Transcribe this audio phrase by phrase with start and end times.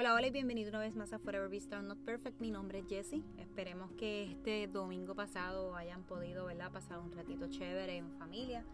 [0.00, 2.40] Hola, hola y bienvenido una vez más a Forever Be Star Not Perfect.
[2.40, 3.24] Mi nombre es Jessie.
[3.36, 6.70] Esperemos que este domingo pasado hayan podido, ¿verdad?
[6.70, 8.64] Pasar un ratito chévere en familia.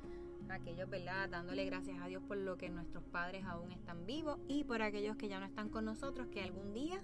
[0.50, 1.30] Aquellos, ¿verdad?
[1.30, 5.16] Dándole gracias a Dios por lo que nuestros padres aún están vivos y por aquellos
[5.16, 7.02] que ya no están con nosotros, que algún día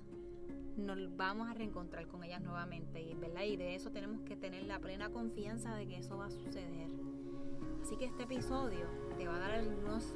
[0.77, 3.45] nos vamos a reencontrar con ellas nuevamente, ¿verdad?
[3.45, 6.91] Y de eso tenemos que tener la plena confianza de que eso va a suceder.
[7.83, 10.15] Así que este episodio te va a dar algunos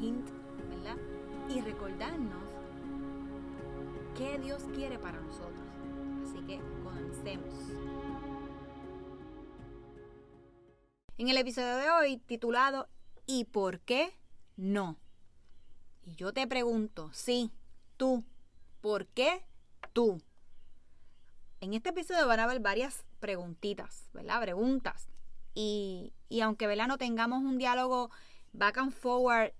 [0.00, 0.32] hints,
[0.70, 0.96] ¿verdad?
[1.52, 2.51] Y recordarnos
[4.22, 5.60] qué Dios quiere para nosotros.
[6.24, 7.52] Así que comencemos.
[11.18, 12.88] En el episodio de hoy titulado
[13.26, 14.16] ¿Y por qué
[14.56, 14.96] no?
[16.04, 17.50] Y yo te pregunto, sí,
[17.96, 18.24] tú,
[18.80, 19.44] ¿por qué
[19.92, 20.22] tú?
[21.60, 24.40] En este episodio van a haber varias preguntitas, ¿verdad?
[24.40, 25.08] Preguntas.
[25.54, 26.86] Y, y aunque, ¿verdad?
[26.86, 28.10] No tengamos un diálogo
[28.52, 29.52] back and forward,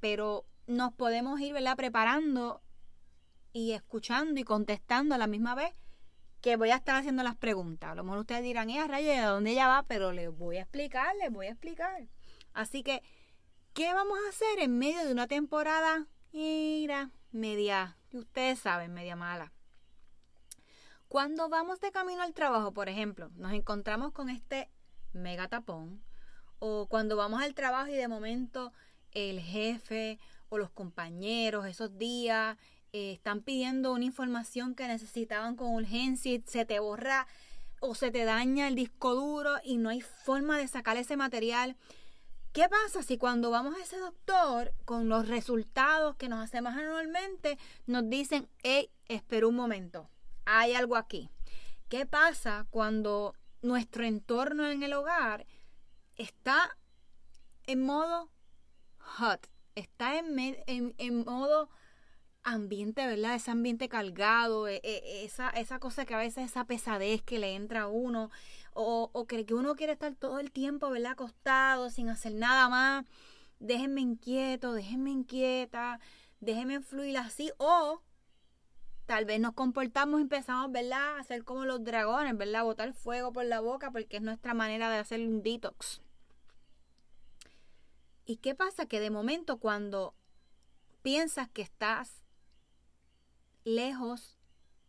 [0.00, 1.76] pero nos podemos ir, ¿verdad?
[1.76, 2.61] Preparando
[3.52, 5.74] y escuchando y contestando a la misma vez
[6.40, 7.90] que voy a estar haciendo las preguntas.
[7.90, 9.84] A lo mejor ustedes dirán, ella rayo, ¿de dónde ella va?
[9.84, 12.08] Pero les voy a explicar, les voy a explicar.
[12.52, 13.02] Así que,
[13.72, 16.08] ¿qué vamos a hacer en medio de una temporada?
[16.32, 19.52] Mira, media, ustedes saben, media mala.
[21.08, 24.70] Cuando vamos de camino al trabajo, por ejemplo, nos encontramos con este
[25.12, 26.02] mega tapón,
[26.58, 28.72] o cuando vamos al trabajo y de momento
[29.12, 32.56] el jefe o los compañeros esos días
[32.94, 37.26] eh, están pidiendo una información que necesitaban con urgencia y se te borra
[37.80, 41.74] o se te daña el disco duro y no hay forma de sacar ese material.
[42.52, 47.56] ¿Qué pasa si cuando vamos a ese doctor con los resultados que nos hacemos anualmente
[47.86, 50.10] nos dicen, hey, espera un momento,
[50.44, 51.30] hay algo aquí?
[51.88, 55.46] ¿Qué pasa cuando nuestro entorno en el hogar
[56.16, 56.76] está
[57.66, 58.28] en modo
[58.98, 61.70] hot, está en, en, en modo
[62.44, 63.34] ambiente, ¿verdad?
[63.34, 67.54] Ese ambiente cargado, e, e, esa, esa cosa que a veces esa pesadez que le
[67.54, 68.30] entra a uno,
[68.74, 71.12] o, o que, que uno quiere estar todo el tiempo, ¿verdad?
[71.12, 73.04] Acostado, sin hacer nada más.
[73.60, 76.00] Déjenme inquieto, déjenme inquieta,
[76.40, 78.02] déjenme fluir así, o
[79.06, 81.16] tal vez nos comportamos y empezamos, ¿verdad?
[81.16, 82.64] A hacer como los dragones, ¿verdad?
[82.64, 86.00] Botar fuego por la boca porque es nuestra manera de hacer un detox.
[88.24, 88.86] ¿Y qué pasa?
[88.86, 90.14] Que de momento cuando
[91.02, 92.21] piensas que estás
[93.64, 94.38] lejos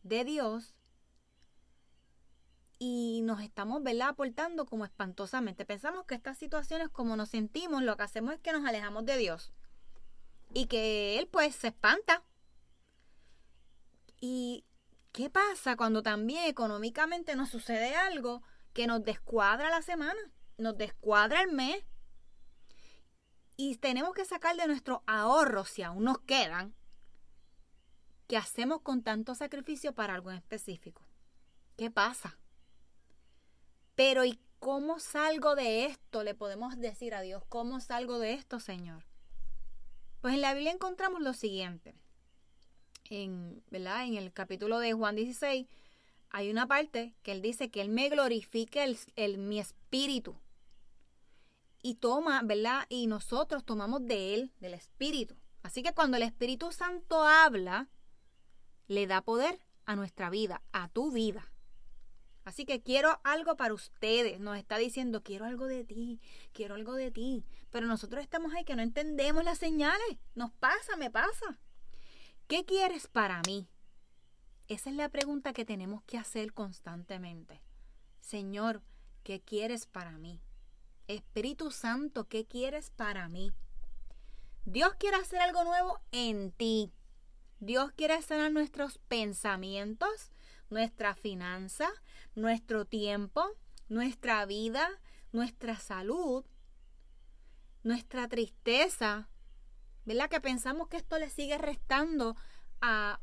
[0.04, 0.76] de Dios
[2.80, 5.66] y nos estamos, ¿verdad?, aportando como espantosamente.
[5.66, 9.18] Pensamos que estas situaciones, como nos sentimos, lo que hacemos es que nos alejamos de
[9.18, 9.54] Dios
[10.54, 12.24] y que Él pues se espanta.
[14.20, 14.66] ¿Y
[15.12, 20.20] qué pasa cuando también económicamente nos sucede algo que nos descuadra la semana,
[20.58, 21.86] nos descuadra el mes?
[23.56, 26.76] Y tenemos que sacar de nuestros ahorros, si aún nos quedan,
[28.36, 31.02] hacemos con tanto sacrificio para algo en específico.
[31.78, 32.38] ¿Qué pasa?
[33.96, 36.24] Pero ¿y cómo salgo de esto?
[36.24, 39.06] Le podemos decir a Dios, ¿cómo salgo de esto, Señor?
[40.22, 41.96] Pues en la Biblia encontramos lo siguiente.
[43.10, 44.06] En, ¿verdad?
[44.06, 45.68] en el capítulo de Juan 16
[46.30, 50.36] hay una parte que él dice que él me glorifique el, el, mi espíritu.
[51.82, 52.86] Y toma, ¿verdad?
[52.90, 55.36] Y nosotros tomamos de él, del espíritu.
[55.64, 57.88] Así que cuando el Espíritu Santo habla,
[58.88, 61.52] le da poder a nuestra vida, a tu vida.
[62.46, 64.40] Así que quiero algo para ustedes.
[64.40, 66.20] Nos está diciendo, quiero algo de ti,
[66.52, 67.46] quiero algo de ti.
[67.70, 70.18] Pero nosotros estamos ahí que no entendemos las señales.
[70.36, 71.60] Nos pasa, me pasa.
[72.48, 73.70] ¿Qué quieres para mí?
[74.68, 77.62] Esa es la pregunta que tenemos que hacer constantemente.
[78.20, 78.82] Señor,
[79.24, 80.42] ¿qué quieres para mí?
[81.08, 83.52] Espíritu Santo, ¿qué quieres para mí?
[84.66, 86.92] Dios quiere hacer algo nuevo en ti.
[87.64, 90.32] Dios quiere sanar nuestros pensamientos,
[90.70, 91.90] nuestra finanza,
[92.36, 93.44] nuestro tiempo,
[93.88, 94.90] nuestra vida,
[95.32, 96.46] nuestra salud,
[97.84, 99.30] nuestra tristeza.
[100.06, 100.30] ¿Verdad?
[100.30, 102.36] Que pensamos que esto le sigue restando
[102.82, 103.22] a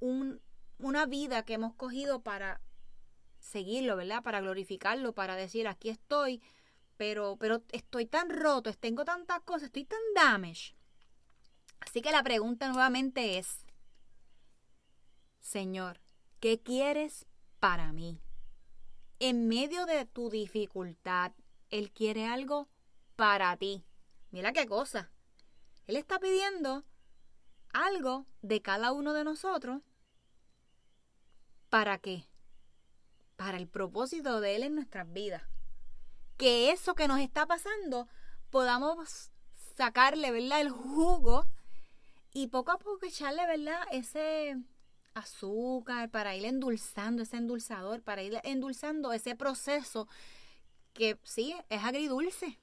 [0.00, 2.62] una vida que hemos cogido para
[3.38, 4.22] seguirlo, ¿verdad?
[4.22, 6.42] Para glorificarlo, para decir, aquí estoy,
[6.96, 10.74] pero, pero estoy tan roto, tengo tantas cosas, estoy tan damaged.
[11.80, 13.63] Así que la pregunta nuevamente es,
[15.44, 16.00] Señor,
[16.40, 17.26] ¿qué quieres
[17.60, 18.18] para mí?
[19.20, 21.32] En medio de tu dificultad,
[21.68, 22.66] Él quiere algo
[23.14, 23.84] para ti.
[24.30, 25.10] Mira qué cosa.
[25.86, 26.82] Él está pidiendo
[27.74, 29.82] algo de cada uno de nosotros.
[31.68, 32.26] ¿Para qué?
[33.36, 35.42] Para el propósito de Él en nuestras vidas.
[36.38, 38.08] Que eso que nos está pasando
[38.48, 39.30] podamos
[39.76, 40.62] sacarle, ¿verdad?
[40.62, 41.46] El jugo
[42.32, 43.82] Y poco a poco echarle, ¿verdad?
[43.92, 44.56] Ese
[45.14, 50.08] azúcar para ir endulzando, ese endulzador, para ir endulzando ese proceso
[50.92, 52.58] que sí, es agridulce.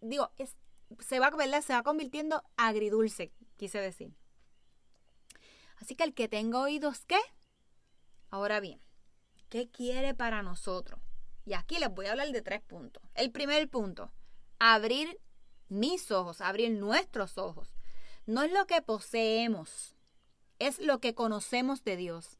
[0.00, 0.56] Digo, es,
[1.00, 1.62] se va, ¿verdad?
[1.62, 4.14] Se va convirtiendo agridulce, quise decir.
[5.76, 7.18] Así que el que tenga oídos, ¿qué?
[8.30, 8.80] Ahora bien,
[9.48, 11.00] ¿qué quiere para nosotros?
[11.46, 13.02] Y aquí les voy a hablar de tres puntos.
[13.14, 14.12] El primer punto,
[14.58, 15.20] abrir
[15.68, 17.68] mis ojos, abrir nuestros ojos.
[18.26, 19.96] No es lo que poseemos,
[20.60, 22.38] es lo que conocemos de Dios.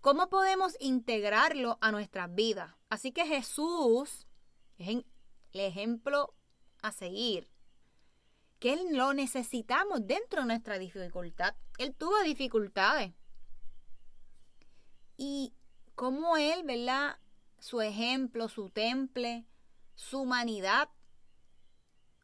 [0.00, 2.74] ¿Cómo podemos integrarlo a nuestras vidas?
[2.88, 4.26] Así que Jesús
[4.78, 5.04] es el
[5.52, 6.34] ejemplo
[6.80, 7.50] a seguir.
[8.58, 11.54] Que Él lo necesitamos dentro de nuestra dificultad.
[11.78, 13.12] Él tuvo dificultades.
[15.16, 15.52] Y
[15.94, 17.18] como Él, ¿verdad?
[17.58, 19.46] Su ejemplo, su temple,
[19.94, 20.88] su humanidad,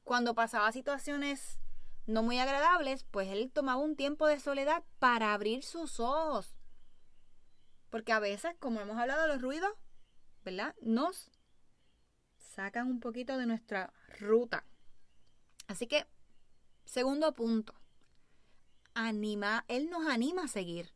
[0.05, 1.58] cuando pasaba situaciones
[2.09, 6.57] no muy agradables, pues él tomaba un tiempo de soledad para abrir sus ojos.
[7.91, 9.73] Porque a veces, como hemos hablado de los ruidos,
[10.43, 10.75] ¿verdad?
[10.81, 11.31] Nos
[12.39, 14.65] sacan un poquito de nuestra ruta.
[15.67, 16.07] Así que,
[16.87, 17.75] segundo punto,
[18.95, 20.95] anima, él nos anima a seguir.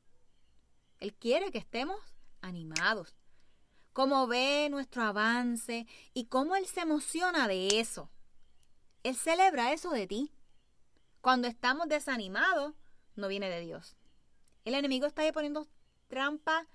[0.98, 1.98] Él quiere que estemos
[2.40, 3.14] animados.
[3.92, 8.10] Cómo ve nuestro avance y cómo él se emociona de eso.
[9.02, 10.32] Él celebra eso de ti.
[11.22, 12.74] Cuando estamos desanimados,
[13.14, 13.96] no viene de Dios.
[14.64, 15.69] El enemigo está ahí poniendo
[16.08, 16.66] trampa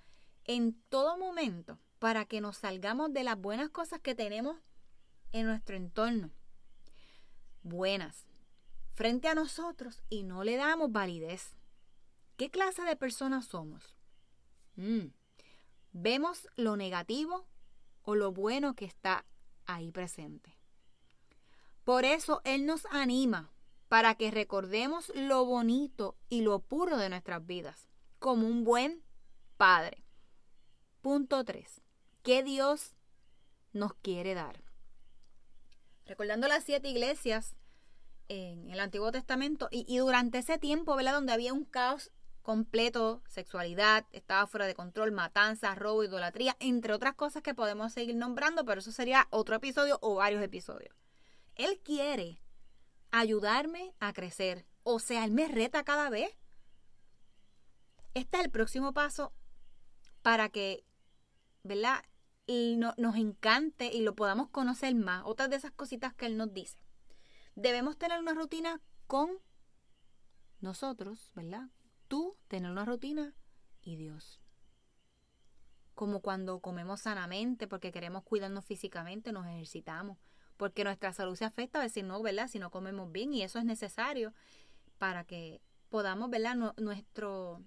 [0.46, 4.56] en todo momento para que nos salgamos de las buenas cosas que tenemos
[5.32, 6.30] en nuestro entorno.
[7.62, 8.24] Buenas.
[8.94, 11.54] Frente a nosotros y no le damos validez.
[12.38, 13.98] ¿Qué clase de personas somos?
[14.76, 15.08] Mm.
[15.92, 17.46] ¿Vemos lo negativo
[18.00, 19.26] o lo bueno que está
[19.66, 20.56] ahí presente?
[21.84, 23.52] Por eso Él nos anima
[23.88, 27.88] para que recordemos lo bonito y lo puro de nuestras vidas,
[28.18, 29.02] como un buen
[29.56, 30.04] Padre.
[31.00, 31.82] Punto 3.
[32.22, 32.94] ¿Qué Dios
[33.72, 34.62] nos quiere dar?
[36.06, 37.56] Recordando las siete iglesias
[38.28, 41.14] en el Antiguo Testamento y, durante ese tiempo, ¿verdad?
[41.14, 42.12] Donde había un caos
[42.42, 48.16] completo, sexualidad, estaba fuera de control, matanza, robo, idolatría, entre otras cosas que podemos seguir
[48.16, 50.94] nombrando, pero eso sería otro episodio o varios episodios.
[51.56, 52.40] Él quiere
[53.10, 54.66] ayudarme a crecer.
[54.82, 56.30] O sea, Él me reta cada vez.
[58.14, 59.32] Este es el próximo paso
[60.22, 60.84] para que,
[61.62, 62.04] ¿verdad?
[62.96, 65.22] nos encante y lo podamos conocer más.
[65.26, 66.78] Otras de esas cositas que Él nos dice.
[67.54, 69.38] Debemos tener una rutina con
[70.60, 71.68] nosotros, ¿verdad?
[72.08, 73.34] Tú tener una rutina
[73.82, 74.40] y Dios.
[75.94, 80.18] Como cuando comemos sanamente porque queremos cuidarnos físicamente, nos ejercitamos
[80.58, 82.48] porque nuestra salud se afecta, a decir, no, ¿verdad?
[82.48, 84.34] Si no comemos bien y eso es necesario
[84.98, 86.74] para que podamos, ¿verdad?
[86.76, 87.62] nuestro,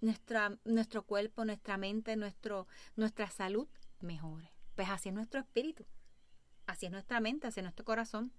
[0.00, 2.66] nuestra, nuestro cuerpo, nuestra mente, nuestro,
[2.96, 3.68] nuestra salud
[4.00, 4.52] mejore.
[4.74, 5.86] Pues así es nuestro espíritu,
[6.66, 8.32] así es nuestra mente, así es nuestro corazón.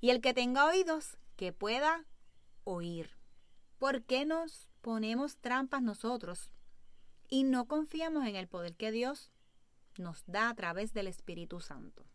[0.00, 2.06] Y el que tenga oídos, que pueda
[2.64, 3.10] oír.
[3.78, 6.50] ¿Por qué nos ponemos trampas nosotros
[7.28, 9.30] y no confiamos en el poder que Dios
[9.98, 12.06] nos da a través del Espíritu Santo?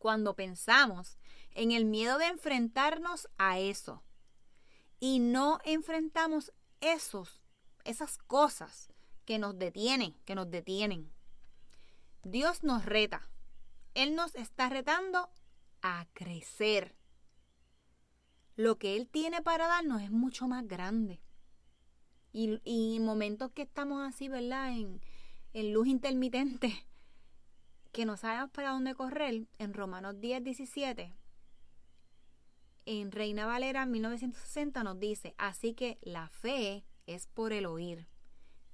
[0.00, 1.18] Cuando pensamos
[1.52, 4.02] en el miedo de enfrentarnos a eso
[4.98, 7.42] y no enfrentamos esos,
[7.84, 8.92] esas cosas
[9.26, 11.12] que nos detienen, que nos detienen.
[12.24, 13.28] Dios nos reta.
[13.94, 15.30] Él nos está retando
[15.82, 16.96] a crecer.
[18.56, 21.20] Lo que Él tiene para darnos es mucho más grande.
[22.32, 24.72] Y, y momentos que estamos así, ¿verdad?
[24.72, 25.00] En,
[25.52, 26.86] en luz intermitente,
[27.92, 31.14] que no sabemos para dónde correr, en Romanos 10, 17,
[32.86, 38.08] en Reina Valera 1960 nos dice, así que la fe es por el oír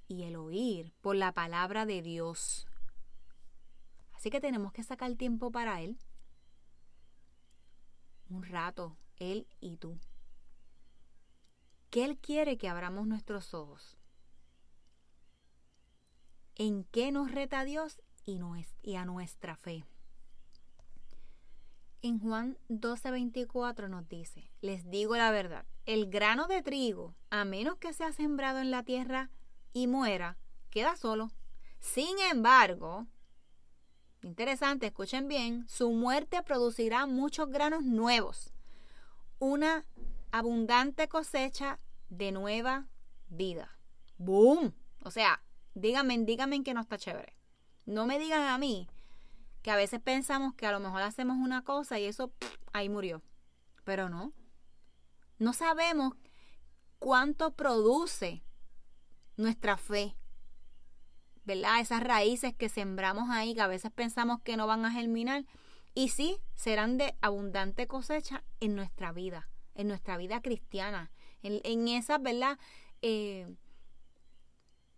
[0.07, 2.67] y el oír por la palabra de Dios.
[4.13, 5.97] Así que tenemos que sacar tiempo para Él.
[8.29, 9.99] Un rato, Él y tú.
[11.89, 13.97] ¿Qué Él quiere que abramos nuestros ojos?
[16.55, 19.85] ¿En qué nos reta Dios y, a nuestra fe.
[22.01, 27.77] En Juan 12:24 nos dice, les digo la verdad, el grano de trigo, a menos
[27.77, 29.31] que sea sembrado en la tierra
[29.73, 30.37] y muera,
[30.69, 31.31] queda solo.
[31.79, 33.07] Sin embargo,
[34.21, 38.53] interesante, escuchen bien, su muerte producirá muchos granos nuevos,
[39.39, 39.85] una
[40.31, 41.79] abundante cosecha
[42.09, 42.87] de nueva
[43.29, 43.77] vida.
[44.17, 44.73] ¡Boom!
[45.03, 45.41] O sea,
[45.73, 47.37] díganme, díganme que no está chévere.
[47.87, 48.89] No me digan a mí
[49.63, 52.33] que a veces pensamos que a lo mejor hacemos una cosa y eso
[52.73, 53.23] ahí murió.
[53.85, 54.33] Pero no.
[55.39, 56.13] No sabemos
[56.99, 58.43] cuánto produce
[59.37, 60.17] nuestra fe,
[61.45, 61.79] ¿verdad?
[61.79, 65.45] Esas raíces que sembramos ahí, que a veces pensamos que no van a germinar,
[65.93, 71.09] y sí, serán de abundante cosecha en nuestra vida, en nuestra vida cristiana,
[71.41, 72.59] en, esas, ¿verdad?
[73.01, 73.55] Eh,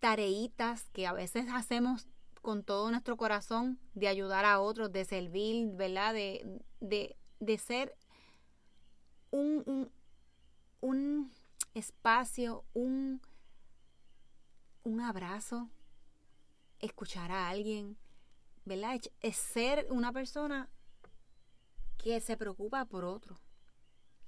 [0.00, 2.08] tareitas que a veces hacemos
[2.42, 6.14] con todo nuestro corazón de ayudar a otros, de servir, ¿verdad?
[6.14, 7.96] De, de, de ser
[9.30, 9.92] un, un,
[10.80, 11.32] un
[11.74, 13.20] espacio, un,
[14.82, 15.68] un abrazo,
[16.78, 17.98] escuchar a alguien,
[18.64, 19.00] ¿verdad?
[19.20, 20.68] Es ser una persona
[21.98, 23.38] que se preocupa por otro.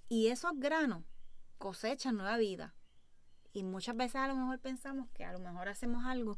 [0.09, 1.04] Y esos granos
[1.59, 2.75] cosechan nueva vida.
[3.54, 6.37] Y muchas veces a lo mejor pensamos que a lo mejor hacemos algo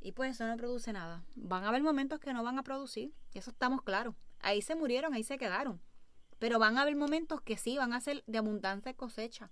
[0.00, 1.24] y pues eso no produce nada.
[1.34, 4.14] Van a haber momentos que no van a producir, y eso estamos claros.
[4.40, 5.80] Ahí se murieron, ahí se quedaron.
[6.38, 9.50] Pero van a haber momentos que sí, van a ser de abundante cosecha.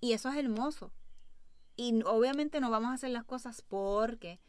[0.00, 0.92] Y eso es hermoso.
[1.76, 4.40] Y obviamente no vamos a hacer las cosas porque,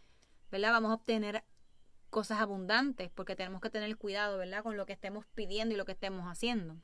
[0.52, 0.72] ¿verdad?
[0.72, 1.44] Vamos a obtener
[2.10, 4.64] cosas abundantes, porque tenemos que tener cuidado, ¿verdad?
[4.64, 6.78] Con lo que estemos pidiendo y lo que estemos haciendo.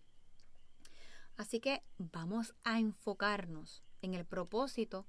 [1.35, 5.07] Así que vamos a enfocarnos en el propósito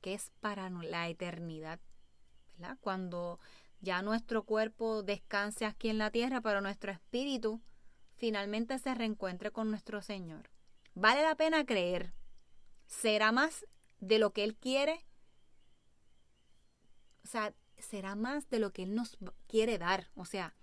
[0.00, 1.80] que es para la eternidad,
[2.80, 3.38] Cuando
[3.80, 7.60] ya nuestro cuerpo descanse aquí en la tierra, pero nuestro espíritu
[8.16, 10.50] finalmente se reencuentre con nuestro Señor.
[10.94, 12.12] Vale la pena creer.
[12.86, 13.66] Será más
[14.00, 15.06] de lo que Él quiere.
[17.24, 20.10] O sea, será más de lo que Él nos quiere dar.
[20.14, 20.54] O sea,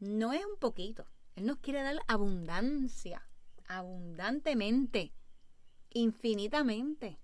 [0.00, 1.06] no es un poquito.
[1.36, 3.26] Él nos quiere dar abundancia,
[3.68, 5.12] abundantemente,
[5.90, 7.18] infinitamente.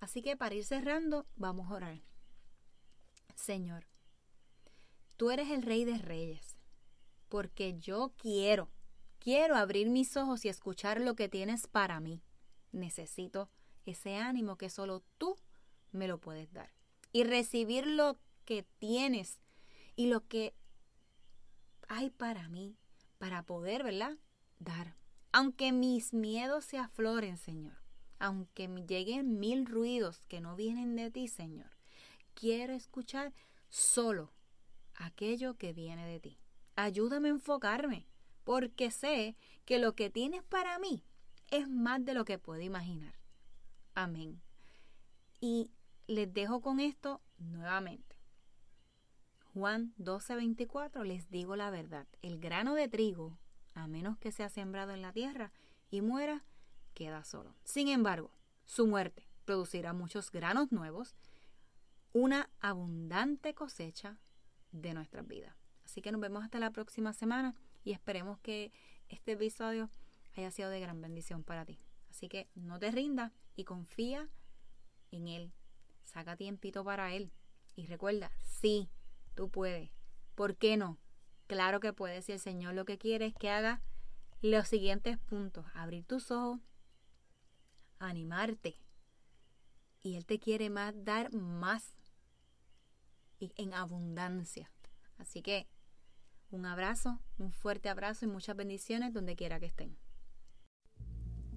[0.00, 2.02] Así que para ir cerrando, vamos a orar.
[3.36, 3.86] Señor,
[5.16, 6.56] tú eres el Rey de Reyes,
[7.28, 8.68] porque yo quiero,
[9.20, 12.22] quiero abrir mis ojos y escuchar lo que tienes para mí.
[12.72, 13.48] Necesito
[13.84, 15.36] ese ánimo que solo tú
[15.92, 16.72] me lo puedes dar.
[17.12, 19.38] Y recibir lo que tienes
[19.94, 20.54] y lo que
[21.88, 22.76] hay para mí,
[23.18, 24.18] para poder, ¿verdad?
[24.58, 24.96] Dar.
[25.30, 27.76] Aunque mis miedos se afloren, Señor,
[28.18, 31.75] aunque lleguen mil ruidos que no vienen de ti, Señor,
[32.36, 33.32] quiero escuchar
[33.68, 34.32] solo
[34.94, 36.38] aquello que viene de ti.
[36.76, 38.06] Ayúdame a enfocarme,
[38.44, 41.02] porque sé que lo que tienes para mí
[41.50, 43.14] es más de lo que puedo imaginar.
[43.94, 44.40] Amén.
[45.40, 45.70] Y
[46.06, 48.16] les dejo con esto nuevamente.
[49.54, 52.06] Juan 12:24 les digo la verdad.
[52.20, 53.38] El grano de trigo,
[53.74, 55.50] a menos que sea sembrado en la tierra
[55.90, 56.44] y muera,
[56.94, 57.54] queda solo.
[57.64, 58.30] Sin embargo,
[58.66, 61.16] su muerte producirá muchos granos nuevos,
[62.16, 64.16] una abundante cosecha
[64.72, 65.54] de nuestras vidas.
[65.84, 67.54] Así que nos vemos hasta la próxima semana
[67.84, 68.72] y esperemos que
[69.10, 69.90] este episodio
[70.34, 71.78] haya sido de gran bendición para ti.
[72.08, 74.30] Así que no te rindas y confía
[75.10, 75.52] en Él.
[76.04, 77.32] Saca tiempito para Él.
[77.74, 78.88] Y recuerda, sí,
[79.34, 79.90] tú puedes.
[80.34, 80.96] ¿Por qué no?
[81.46, 82.24] Claro que puedes.
[82.24, 83.82] Si el Señor lo que quiere es que haga
[84.40, 85.66] los siguientes puntos.
[85.74, 86.60] Abrir tus ojos,
[87.98, 88.80] animarte.
[90.00, 91.95] Y Él te quiere más, dar más
[93.38, 94.70] y en abundancia.
[95.18, 95.66] Así que
[96.50, 99.96] un abrazo, un fuerte abrazo y muchas bendiciones donde quiera que estén.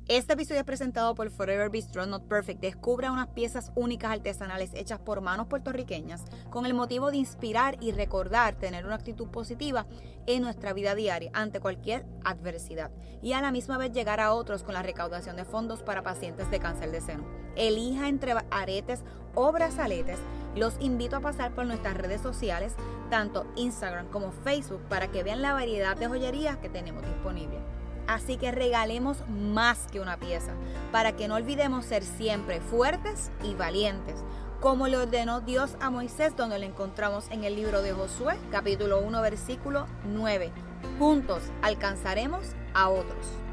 [0.09, 2.61] Este episodio es presentado por Forever Bistro Not Perfect.
[2.61, 7.91] Descubra unas piezas únicas artesanales hechas por manos puertorriqueñas con el motivo de inspirar y
[7.91, 9.85] recordar tener una actitud positiva
[10.25, 12.89] en nuestra vida diaria ante cualquier adversidad
[13.21, 16.49] y a la misma vez llegar a otros con la recaudación de fondos para pacientes
[16.49, 17.27] de cáncer de seno.
[17.55, 19.03] Elija entre aretes
[19.35, 20.17] o brazaletes.
[20.59, 22.75] Los invito a pasar por nuestras redes sociales,
[23.09, 27.61] tanto Instagram como Facebook, para que vean la variedad de joyerías que tenemos disponibles.
[28.07, 30.51] Así que regalemos más que una pieza,
[30.91, 34.15] para que no olvidemos ser siempre fuertes y valientes,
[34.59, 38.99] como le ordenó Dios a Moisés, donde lo encontramos en el libro de Josué, capítulo
[38.99, 40.51] 1, versículo 9.
[40.99, 43.48] Juntos alcanzaremos a otros.